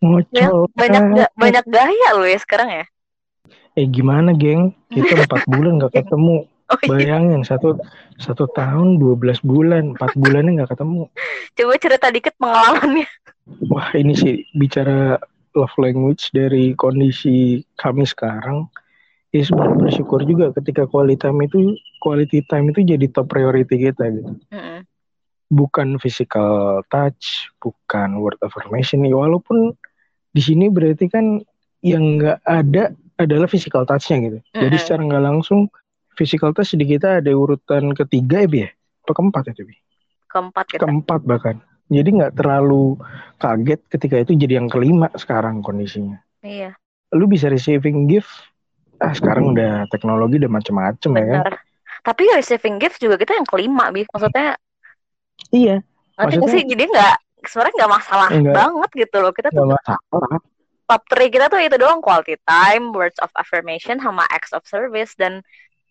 Ngocol. 0.00 0.72
banyak 0.72 1.02
ga- 1.12 1.34
banyak 1.36 1.64
gaya 1.68 2.08
lo 2.16 2.24
ya 2.24 2.40
sekarang 2.40 2.68
ya 2.72 2.84
Eh 3.78 3.86
gimana 3.86 4.34
geng? 4.34 4.74
Kita 4.90 5.28
empat 5.28 5.46
bulan 5.46 5.78
gak 5.78 5.94
ketemu. 6.02 6.48
oh 6.72 6.78
iya 6.82 6.88
Bayangin 6.90 7.42
satu 7.46 7.78
satu 8.18 8.50
tahun 8.50 8.98
12 8.98 9.40
bulan, 9.46 9.94
empat 9.94 10.12
bulannya 10.18 10.60
nggak 10.60 10.70
ketemu. 10.76 11.06
coba 11.56 11.74
cerita 11.80 12.06
dikit 12.12 12.34
pengalamannya 12.38 13.06
Wah 13.66 13.90
ini 13.98 14.14
sih 14.14 14.46
bicara 14.54 15.18
love 15.54 15.74
language 15.82 16.30
dari 16.30 16.74
kondisi 16.78 17.62
kami 17.74 18.06
sekarang. 18.06 18.70
Ya 19.30 19.42
sebenarnya 19.46 19.78
bersyukur 19.78 20.22
juga 20.26 20.50
ketika 20.54 20.86
quality 20.86 21.18
time 21.18 21.46
itu 21.46 21.74
quality 22.00 22.42
time 22.48 22.72
itu 22.72 22.82
jadi 22.82 23.06
top 23.12 23.28
priority 23.30 23.76
kita 23.76 24.08
gitu. 24.08 24.32
Mm-mm. 24.48 24.82
Bukan 25.50 26.00
physical 26.00 26.80
touch, 26.88 27.52
bukan 27.60 28.18
word 28.18 28.40
affirmation. 28.40 29.04
Ya, 29.04 29.14
walaupun 29.14 29.76
di 30.32 30.40
sini 30.40 30.72
berarti 30.72 31.10
kan 31.12 31.44
yang 31.84 32.16
nggak 32.16 32.40
ada 32.48 32.96
adalah 33.20 33.46
physical 33.46 33.84
touch-nya 33.84 34.16
gitu. 34.24 34.38
Jadi 34.56 34.74
Mm-mm. 34.74 34.80
secara 34.80 35.00
nggak 35.04 35.24
langsung 35.28 35.68
physical 36.16 36.56
touch 36.56 36.72
di 36.74 36.88
kita 36.88 37.20
ada 37.20 37.30
urutan 37.30 37.92
ketiga 37.92 38.42
ya, 38.42 38.48
Bi 38.48 38.58
ya? 38.64 38.70
Apa 39.04 39.12
keempat 39.12 39.52
ya, 39.52 39.64
Bi? 39.68 39.76
keempat 40.30 40.64
kita 40.70 40.86
keempat 40.86 41.20
bahkan. 41.26 41.56
Jadi 41.90 42.22
nggak 42.22 42.38
terlalu 42.38 42.94
kaget 43.42 43.80
ketika 43.90 44.16
itu 44.22 44.32
jadi 44.38 44.62
yang 44.62 44.70
kelima 44.70 45.10
sekarang 45.18 45.58
kondisinya. 45.58 46.22
iya 46.46 46.78
Lu 47.10 47.26
bisa 47.26 47.50
receiving 47.50 48.06
gift, 48.06 48.30
ah 49.02 49.10
sekarang 49.10 49.58
udah 49.58 49.90
teknologi 49.90 50.38
udah 50.38 50.52
macem-macem 50.54 51.10
ya 51.18 51.26
kan? 51.26 51.42
Tapi 52.00 52.28
receiving 52.32 52.76
gift 52.80 52.98
juga 52.98 53.16
kita 53.16 53.36
yang 53.36 53.46
kelima 53.48 53.88
bi. 53.90 54.04
Maksudnya 54.06 54.56
Iya, 55.50 55.80
nanti 56.14 56.36
sih? 56.52 56.62
Jadi 56.68 56.84
nggak 56.84 57.14
sebenarnya 57.48 57.74
nggak 57.80 57.92
masalah 57.96 58.28
Nggak. 58.28 58.54
banget 58.54 58.90
gitu 59.06 59.16
loh. 59.18 59.32
Kita 59.32 59.48
tuh 59.50 59.64
masalah. 59.64 60.36
top 60.90 61.02
3 61.06 61.30
kita 61.30 61.46
tuh 61.46 61.62
itu 61.62 61.76
doang 61.78 62.02
quality 62.02 62.34
time 62.42 62.90
words 62.90 63.14
of 63.22 63.30
affirmation 63.38 64.02
sama 64.02 64.26
acts 64.28 64.50
of 64.52 64.60
service. 64.66 65.14
Dan 65.16 65.40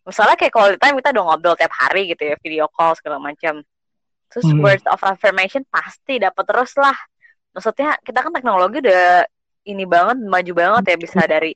misalnya 0.04 0.36
kayak 0.36 0.54
quality 0.54 0.78
time 0.78 1.00
kita 1.00 1.16
udah 1.16 1.24
ngobrol 1.24 1.56
tiap 1.56 1.72
hari 1.72 2.12
gitu 2.12 2.30
ya 2.30 2.36
video 2.44 2.68
call 2.70 2.94
segala 3.00 3.18
macam. 3.18 3.64
Terus 4.30 4.46
Hmm. 4.46 4.62
words 4.62 4.86
of 4.86 5.00
affirmation 5.02 5.66
pasti 5.72 6.20
dapat 6.20 6.44
terus 6.46 6.76
lah. 6.78 6.94
Maksudnya 7.56 7.98
kita 8.06 8.22
kan 8.22 8.32
teknologi 8.36 8.86
udah 8.86 9.26
ini 9.66 9.84
banget 9.90 10.22
maju 10.22 10.52
banget 10.54 10.84
ya. 10.94 10.98
Bisa 11.00 11.22
dari 11.26 11.52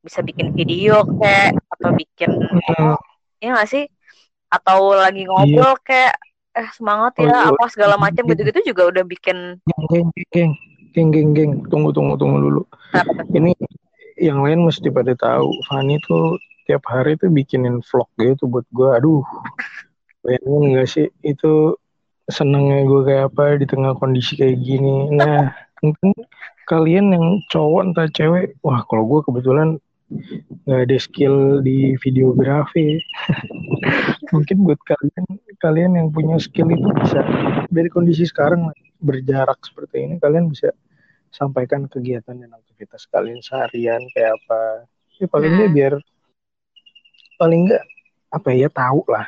bisa 0.00 0.24
bikin 0.24 0.50
video 0.50 1.04
kayak 1.20 1.54
atau 1.76 1.92
bikin 1.94 2.32
Hmm, 2.32 2.96
ya 3.40 3.56
nggak 3.56 3.70
sih 3.70 3.84
atau 4.50 4.92
lagi 4.94 5.24
ngobrol 5.24 5.78
kayak 5.82 6.14
eh 6.50 6.68
semangat 6.74 7.14
ya 7.22 7.30
Oh, 7.30 7.54
apa 7.54 7.70
segala 7.70 7.94
macam 7.94 8.26
iya. 8.26 8.30
gitu-gitu 8.34 8.74
juga 8.74 8.90
udah 8.90 9.04
bikin 9.06 9.62
geng, 9.90 10.10
geng, 10.34 10.52
geng, 10.94 11.10
geng, 11.14 11.30
geng, 11.34 11.52
tunggu, 11.70 11.94
tunggu, 11.94 12.18
tunggu 12.18 12.38
dulu. 12.42 12.62
apa 12.90 13.22
tuh? 13.22 13.38
Ini 13.38 13.52
yang 14.18 14.42
lain 14.42 14.66
mesti 14.66 14.90
pada 14.90 15.14
tahu. 15.14 15.48
Fanny 15.70 16.02
tuh 16.04 16.36
tiap 16.66 16.82
hari 16.90 17.14
tuh 17.16 17.30
bikinin 17.30 17.78
vlog 17.82 18.10
gitu 18.18 18.50
buat 18.50 18.66
gue. 18.74 18.88
Aduh, 18.98 19.22
bayangin 20.26 20.62
nggak 20.74 20.88
sih 20.90 21.06
itu 21.22 21.78
senengnya 22.30 22.86
gue 22.86 23.00
kayak 23.06 23.24
apa 23.34 23.58
di 23.58 23.66
tengah 23.66 23.94
kondisi 23.98 24.38
kayak 24.38 24.58
gini. 24.58 25.10
Nah, 25.14 25.50
mungkin 25.82 26.14
kalian 26.66 27.14
yang 27.14 27.26
cowok 27.50 27.80
entah 27.90 28.08
cewek, 28.10 28.58
wah 28.62 28.82
kalau 28.86 29.06
gue 29.06 29.20
kebetulan 29.26 29.78
nggak 30.66 30.80
ada 30.90 30.96
skill 30.98 31.62
di 31.62 31.94
videografi. 32.02 32.98
mungkin 34.34 34.62
buat 34.62 34.78
kalian 34.86 35.26
kalian 35.58 35.92
yang 35.98 36.08
punya 36.14 36.38
skill 36.38 36.70
itu 36.70 36.86
bisa 37.02 37.20
dari 37.70 37.90
kondisi 37.90 38.26
sekarang 38.26 38.70
berjarak 39.02 39.58
seperti 39.66 40.06
ini 40.06 40.14
kalian 40.22 40.50
bisa 40.50 40.70
sampaikan 41.30 41.86
kegiatan 41.86 42.38
dan 42.38 42.50
aktivitas 42.54 43.06
kalian 43.10 43.38
seharian 43.42 44.02
kayak 44.14 44.34
apa 44.38 44.86
ya 45.18 45.26
paling 45.30 45.50
nggak 45.54 45.70
Hmm. 45.70 45.76
biar 45.76 45.94
paling 47.38 47.60
nggak 47.70 47.84
apa 48.30 48.48
ya 48.54 48.68
tahu 48.70 49.02
lah 49.10 49.26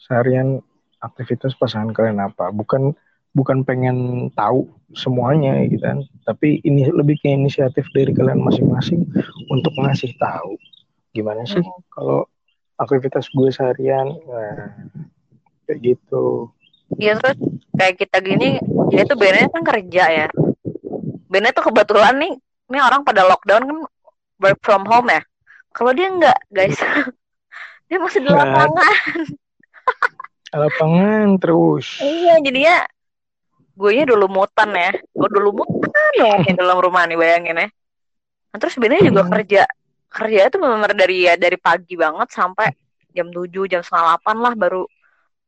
seharian 0.00 0.60
aktivitas 1.02 1.52
pasangan 1.58 1.92
kalian 1.92 2.20
apa 2.22 2.48
bukan 2.54 2.96
bukan 3.32 3.64
pengen 3.64 4.28
tahu 4.32 4.68
semuanya 4.92 5.56
gitu 5.64 5.80
kan 5.80 6.04
tapi 6.22 6.60
ini 6.62 6.84
lebih 6.88 7.16
ke 7.16 7.32
inisiatif 7.32 7.88
dari 7.90 8.12
kalian 8.12 8.40
masing-masing 8.40 9.08
untuk 9.48 9.72
ngasih 9.76 10.12
tahu 10.16 10.56
gimana 11.10 11.44
sih 11.44 11.60
Hmm. 11.60 11.80
kalau 11.88 12.20
aktivitas 12.76 13.28
gue 13.28 13.48
seharian 13.48 14.12
nah 14.26 14.76
kayak 15.64 15.80
gitu 15.80 16.52
Iya 16.92 17.16
terus 17.16 17.40
kayak 17.72 18.04
kita 18.04 18.20
gini, 18.20 18.60
dia 18.92 19.08
tuh 19.08 19.16
Bene 19.16 19.48
kan 19.48 19.64
kerja 19.64 20.04
ya. 20.12 20.28
Bene 21.24 21.48
tuh 21.56 21.64
kebetulan 21.64 22.20
nih, 22.20 22.36
ini 22.68 22.78
orang 22.84 23.00
pada 23.00 23.24
lockdown 23.24 23.64
kan 23.64 23.78
work 24.36 24.60
from 24.60 24.84
home 24.84 25.08
ya. 25.08 25.24
Kalau 25.72 25.96
dia 25.96 26.12
enggak 26.12 26.36
guys, 26.52 26.76
dia 27.88 27.96
masih 27.96 28.20
di 28.20 28.28
lapangan. 28.28 28.76
lapangan 30.52 31.40
terus 31.40 31.96
Iya 31.96 32.44
jadinya 32.44 32.84
gue 33.72 33.90
nya 33.96 34.04
dulu 34.04 34.26
mutan 34.28 34.70
ya. 34.72 34.92
Gue 35.12 35.28
dulu 35.32 35.64
mutan 35.64 36.06
dong 36.18 36.40
di 36.44 36.52
dalam 36.56 36.78
rumah 36.78 37.08
nih 37.08 37.16
bayangin 37.18 37.56
ya. 37.56 37.68
Nah, 38.52 38.58
terus 38.60 38.76
sebenarnya 38.76 39.08
juga 39.08 39.22
Hmm. 39.24 39.32
kerja. 39.38 39.62
Kerja 40.12 40.40
itu 40.52 40.56
benar 40.60 40.92
dari 40.92 41.24
ya 41.24 41.34
dari 41.40 41.56
pagi 41.56 41.96
banget 41.96 42.28
sampai 42.36 42.68
jam 43.16 43.32
7 43.32 43.64
jam 43.64 43.80
setengah 43.80 44.20
8 44.20 44.36
lah 44.44 44.52
baru 44.52 44.84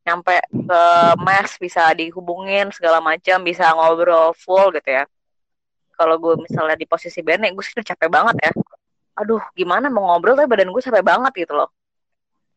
nyampe 0.04 0.36
ke 0.52 0.82
mes 1.20 1.50
bisa 1.60 1.92
dihubungin 1.96 2.68
segala 2.72 3.00
macam 3.00 3.40
bisa 3.44 3.68
ngobrol 3.76 4.32
full 4.36 4.72
gitu 4.72 4.88
ya. 4.88 5.04
Kalau 5.94 6.16
gue 6.16 6.40
misalnya 6.40 6.76
di 6.80 6.88
posisi 6.88 7.20
Bene 7.20 7.52
gue 7.52 7.64
sih 7.64 7.76
udah 7.76 7.86
capek 7.92 8.08
banget 8.08 8.36
ya. 8.40 8.52
Aduh 9.20 9.40
gimana 9.52 9.92
mau 9.92 10.08
ngobrol 10.08 10.36
tapi 10.36 10.48
badan 10.48 10.72
gue 10.72 10.82
capek 10.82 11.04
banget 11.04 11.32
gitu 11.44 11.56
loh 11.56 11.68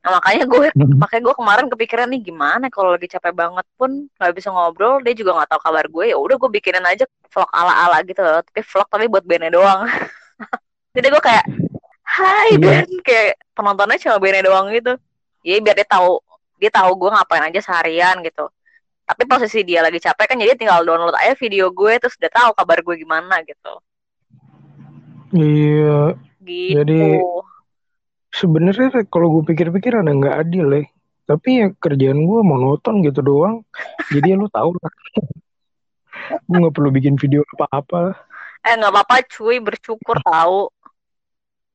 nah, 0.08 0.24
makanya 0.24 0.48
gue 0.48 0.68
makanya 1.04 1.24
gue 1.28 1.36
kemarin 1.36 1.66
kepikiran 1.68 2.08
nih 2.08 2.22
gimana 2.32 2.72
kalau 2.72 2.96
lagi 2.96 3.12
capek 3.12 3.36
banget 3.36 3.68
pun 3.76 4.08
nggak 4.08 4.32
bisa 4.32 4.48
ngobrol 4.56 5.04
dia 5.04 5.12
juga 5.12 5.36
nggak 5.36 5.52
tahu 5.52 5.62
kabar 5.68 5.86
gue 5.92 6.06
ya 6.08 6.16
udah 6.16 6.40
gue 6.40 6.50
bikinin 6.56 6.88
aja 6.88 7.04
vlog 7.28 7.52
ala 7.52 7.74
ala 7.76 8.00
gitu. 8.08 8.24
Loh 8.24 8.40
tapi 8.40 8.64
vlog 8.64 8.88
tapi 8.88 9.06
buat 9.12 9.28
Bene 9.28 9.52
doang. 9.52 9.84
Jadi 10.96 11.08
gue 11.12 11.20
kayak 11.22 11.46
Hai 12.08 12.56
Iya. 12.56 12.88
Ben. 12.88 12.88
Kayak 13.04 13.36
penontonnya 13.52 14.00
cuma 14.00 14.16
Bene 14.24 14.40
doang 14.40 14.72
gitu. 14.72 14.96
Ya 15.44 15.60
biar 15.60 15.76
dia 15.76 15.84
tahu 15.84 16.24
dia 16.56 16.72
tahu 16.72 16.96
gue 16.96 17.10
ngapain 17.12 17.44
aja 17.44 17.60
seharian 17.60 18.24
gitu. 18.24 18.48
Tapi 19.04 19.24
posisi 19.28 19.68
dia 19.68 19.84
lagi 19.84 20.00
capek 20.00 20.24
kan 20.32 20.40
jadi 20.40 20.56
tinggal 20.56 20.88
download 20.88 21.16
aja 21.20 21.36
video 21.36 21.68
gue 21.76 22.00
terus 22.00 22.16
udah 22.16 22.32
tahu 22.32 22.50
kabar 22.56 22.80
gue 22.80 22.96
gimana 22.96 23.44
gitu. 23.44 23.74
Iya, 25.36 26.16
gitu. 26.40 26.80
Jadi- 26.80 27.20
sebenarnya 28.34 29.08
kalau 29.08 29.28
gue 29.40 29.44
pikir-pikir 29.50 29.94
ada 29.96 30.12
nggak 30.12 30.36
adil 30.44 30.68
ya. 30.72 30.84
Tapi 31.28 31.50
ya 31.60 31.68
kerjaan 31.76 32.24
gue 32.24 32.40
monoton 32.42 33.04
gitu 33.04 33.20
doang. 33.20 33.64
Jadi 34.10 34.32
ya 34.32 34.38
lu 34.40 34.48
tau 34.48 34.72
lah. 34.74 34.92
gue 36.48 36.58
nggak 36.58 36.76
perlu 36.76 36.90
bikin 36.92 37.16
video 37.16 37.44
apa-apa. 37.56 38.16
eh 38.62 38.74
nggak 38.76 38.92
apa-apa 38.92 39.16
cuy 39.32 39.58
bersyukur 39.64 40.18
tahu 40.20 40.68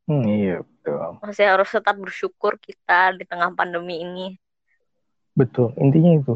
Hmm, 0.03 0.27
iya 0.27 0.61
betul. 0.61 1.23
masih 1.23 1.47
harus 1.47 1.71
tetap 1.71 1.95
bersyukur 1.95 2.59
kita 2.59 3.15
di 3.15 3.23
tengah 3.23 3.55
pandemi 3.55 4.03
ini 4.03 4.27
Betul. 5.33 5.73
Intinya 5.79 6.13
itu. 6.19 6.35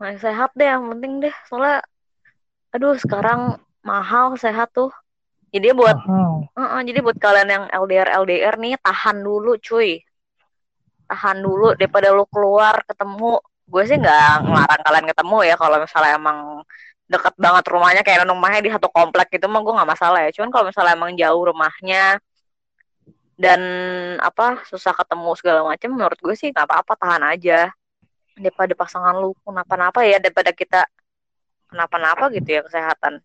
masih 0.00 0.18
sehat 0.24 0.50
deh 0.56 0.66
yang 0.66 0.88
penting 0.90 1.22
deh 1.22 1.34
soalnya 1.46 1.84
aduh 2.72 2.96
sekarang 2.98 3.54
mahal 3.80 4.34
sehat 4.34 4.72
tuh 4.74 4.90
jadi 5.54 5.70
buat 5.70 5.94
Mahal. 6.02 6.50
Heeh, 6.58 6.80
jadi 6.90 6.98
buat 7.02 7.18
kalian 7.22 7.48
yang 7.50 7.64
LDR 7.70 8.08
LDR 8.26 8.54
nih 8.58 8.74
tahan 8.82 9.22
dulu 9.22 9.54
cuy. 9.62 10.02
Tahan 11.06 11.38
dulu 11.38 11.78
daripada 11.78 12.10
lu 12.10 12.26
keluar 12.26 12.82
ketemu. 12.82 13.38
Gue 13.64 13.82
sih 13.86 13.96
nggak 13.96 14.44
ngelarang 14.44 14.82
kalian 14.82 15.06
ketemu 15.14 15.36
ya 15.46 15.54
kalau 15.54 15.76
misalnya 15.78 16.12
emang 16.18 16.38
deket 17.04 17.34
banget 17.38 17.64
rumahnya 17.70 18.02
kayak 18.02 18.26
rumahnya 18.26 18.60
di 18.60 18.70
satu 18.74 18.88
komplek 18.90 19.30
gitu 19.30 19.46
mah 19.46 19.62
gue 19.62 19.74
nggak 19.78 19.90
masalah 19.94 20.20
ya. 20.26 20.30
Cuman 20.34 20.50
kalau 20.50 20.64
misalnya 20.68 20.92
emang 20.98 21.14
jauh 21.14 21.42
rumahnya 21.46 22.04
dan 23.34 23.60
apa 24.22 24.62
susah 24.66 24.94
ketemu 24.94 25.30
segala 25.38 25.60
macam 25.66 25.90
menurut 25.90 26.18
gue 26.18 26.34
sih 26.34 26.50
nggak 26.50 26.66
apa-apa 26.66 26.92
tahan 26.98 27.22
aja. 27.30 27.70
Daripada 28.34 28.74
pasangan 28.74 29.14
lu 29.14 29.38
kenapa-napa 29.46 30.02
ya 30.02 30.18
daripada 30.18 30.50
kita 30.50 30.82
kenapa-napa 31.70 32.30
gitu 32.34 32.58
ya 32.58 32.60
kesehatan. 32.66 33.22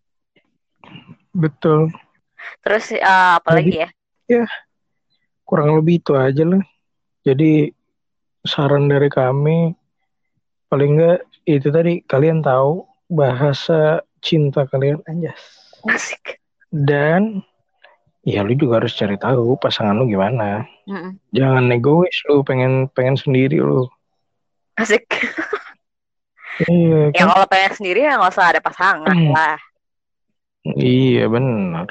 Betul. 1.34 1.90
Terus 2.60 2.92
eh, 2.92 3.00
apa 3.36 3.50
lagi 3.52 3.84
ya 3.84 3.88
Kurang 5.42 5.74
lebih 5.82 5.98
itu 5.98 6.14
aja 6.14 6.46
lah. 6.46 6.62
Jadi 7.26 7.74
saran 8.46 8.86
dari 8.86 9.10
kami 9.10 9.74
paling 10.70 10.94
nggak 10.94 11.18
itu 11.44 11.68
tadi 11.68 11.98
kalian 12.06 12.38
tahu 12.40 12.86
bahasa 13.10 13.98
cinta 14.22 14.70
kalian 14.70 15.02
anjas. 15.10 15.40
asik 15.82 16.38
Dan 16.70 17.42
ya 18.22 18.46
lu 18.46 18.54
juga 18.54 18.78
harus 18.78 18.94
cari 18.94 19.18
tahu 19.18 19.58
pasangan 19.58 19.98
lu 19.98 20.06
gimana. 20.06 20.62
Mm-mm. 20.86 21.18
Jangan 21.34 21.66
egois 21.74 22.14
lu 22.30 22.46
pengen 22.46 22.86
pengen 22.94 23.18
sendiri 23.18 23.58
lu. 23.58 23.90
asik 24.78 25.10
Iya 26.60 27.10
Ya 27.10 27.24
kan? 27.24 27.34
kalau 27.34 27.46
pengen 27.50 27.72
sendiri 27.74 28.00
ya 28.06 28.20
nggak 28.20 28.32
usah 28.32 28.46
ada 28.54 28.60
pasangan 28.62 29.10
Hmm. 29.10 29.34
lah. 29.34 29.58
Iya 30.64 31.24
benar. 31.32 31.88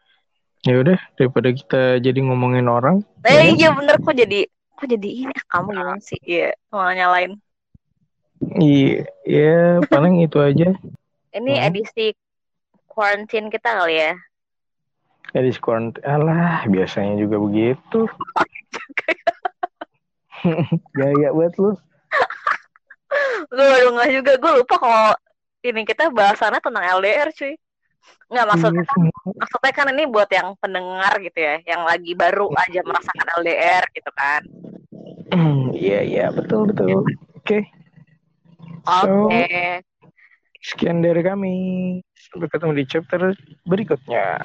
ya 0.68 0.74
udah 0.80 0.98
daripada 1.18 1.48
kita 1.52 2.00
jadi 2.00 2.18
ngomongin 2.24 2.66
orang. 2.70 3.04
Eh 3.22 3.32
ya, 3.32 3.42
iya 3.52 3.68
bener 3.76 4.00
kok 4.00 4.16
jadi 4.16 4.48
kok 4.48 4.86
jadi 4.88 5.08
ini 5.28 5.34
ah, 5.34 5.44
kamu 5.52 5.76
gimana 5.76 6.00
sih? 6.00 6.18
Iya 6.24 6.56
malah 6.72 6.94
nyalain. 6.96 7.32
Iya, 8.58 9.06
ya 9.22 9.78
paling 9.86 10.24
itu 10.24 10.38
aja. 10.42 10.74
Ini 11.32 11.52
Hmm. 11.52 11.66
edisi 11.70 12.16
quarantine 12.90 13.52
kita 13.52 13.78
kali 13.78 14.02
ya. 14.02 14.12
Jadi 15.32 15.48
skor 15.54 15.80
alah 16.04 16.66
biasanya 16.68 17.16
juga 17.16 17.38
begitu. 17.40 18.04
Gaya 20.98 21.30
buat 21.32 21.54
lu. 21.56 21.72
Gue 23.52 23.66
baru 23.68 23.88
nggak 23.94 24.10
juga 24.10 24.32
gue 24.40 24.52
lupa 24.64 24.74
kalau 24.80 25.12
ini 25.62 25.82
kita 25.86 26.10
bahasannya 26.10 26.60
tentang 26.60 26.84
LDR 27.00 27.30
cuy. 27.30 27.54
Nggak 28.32 28.46
maksudnya 28.48 28.82
Iya, 28.82 29.10
maksudnya 29.38 29.72
kan 29.76 29.86
ini 29.92 30.04
buat 30.08 30.30
yang 30.32 30.56
pendengar 30.56 31.12
gitu 31.20 31.38
ya, 31.38 31.60
yang 31.68 31.82
lagi 31.84 32.12
baru 32.16 32.48
aja 32.56 32.80
merasakan 32.80 33.28
LDR 33.44 33.84
gitu 33.92 34.10
kan. 34.16 34.42
Iya 35.72 36.00
iya 36.04 36.26
betul 36.32 36.68
betul. 36.68 37.04
Oke. 37.36 37.64
So 38.84 39.28
Oke. 39.28 39.82
sekian 40.62 41.02
dari 41.02 41.22
kami. 41.24 41.54
Sampai 42.14 42.48
ketemu 42.48 42.72
di 42.78 42.84
chapter 42.86 43.20
berikutnya. 43.66 44.40